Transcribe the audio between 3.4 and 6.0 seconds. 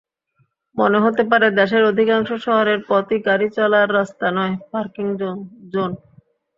চলার রাস্তা নয়, পার্কিং জোন।